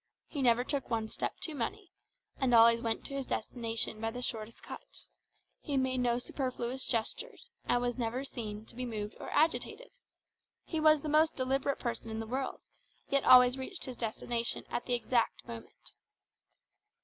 He 0.25 0.41
never 0.41 0.63
took 0.63 0.89
one 0.89 1.09
step 1.09 1.37
too 1.39 1.53
many, 1.53 1.91
and 2.39 2.55
always 2.55 2.81
went 2.81 3.05
to 3.05 3.13
his 3.13 3.27
destination 3.27 4.01
by 4.01 4.09
the 4.09 4.23
shortest 4.23 4.63
cut; 4.63 4.81
he 5.59 5.77
made 5.77 5.99
no 5.99 6.17
superfluous 6.17 6.85
gestures, 6.85 7.51
and 7.65 7.83
was 7.83 7.99
never 7.99 8.23
seen 8.23 8.65
to 8.65 8.73
be 8.73 8.83
moved 8.83 9.15
or 9.19 9.29
agitated. 9.29 9.91
He 10.63 10.79
was 10.79 11.01
the 11.03 11.07
most 11.07 11.35
deliberate 11.35 11.77
person 11.77 12.09
in 12.09 12.19
the 12.19 12.25
world, 12.25 12.61
yet 13.09 13.23
always 13.23 13.59
reached 13.59 13.85
his 13.85 13.95
destination 13.97 14.63
at 14.71 14.87
the 14.87 14.95
exact 14.95 15.47
moment. 15.47 15.91